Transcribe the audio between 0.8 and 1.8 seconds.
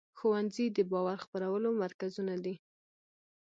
باور خپرولو